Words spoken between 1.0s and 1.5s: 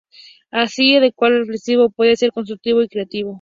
caudal